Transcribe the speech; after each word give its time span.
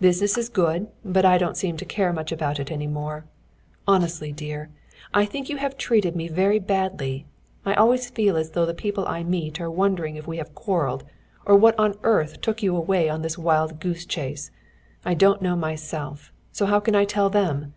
Business 0.00 0.36
is 0.36 0.48
good, 0.48 0.88
but 1.04 1.24
I 1.24 1.38
don't 1.38 1.56
seem 1.56 1.76
to 1.76 1.84
care 1.84 2.12
much 2.12 2.32
about 2.32 2.58
it 2.58 2.72
any 2.72 2.88
more. 2.88 3.24
Honestly, 3.86 4.32
dear, 4.32 4.68
I 5.14 5.24
think 5.24 5.48
you 5.48 5.58
have 5.58 5.78
treated 5.78 6.16
me 6.16 6.26
very 6.26 6.58
badly. 6.58 7.24
I 7.64 7.72
always 7.74 8.10
feel 8.10 8.36
as 8.36 8.50
though 8.50 8.66
the 8.66 8.74
people 8.74 9.06
I 9.06 9.22
meet 9.22 9.60
are 9.60 9.70
wondering 9.70 10.16
if 10.16 10.26
we 10.26 10.38
have 10.38 10.56
quarreled 10.56 11.04
or 11.44 11.54
what 11.54 11.78
on 11.78 11.94
earth 12.02 12.40
took 12.40 12.64
you 12.64 12.74
away 12.76 13.08
on 13.08 13.22
this 13.22 13.38
wild 13.38 13.78
goose 13.78 14.04
chase. 14.04 14.50
I 15.04 15.14
don't 15.14 15.40
know 15.40 15.54
myself, 15.54 16.32
so 16.50 16.66
how 16.66 16.80
can 16.80 16.96
I 16.96 17.04
tell 17.04 17.30
them? 17.30 17.72